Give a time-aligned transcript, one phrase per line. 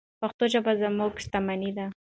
[0.21, 1.85] پښتو ژبه زموږ شتمني ده.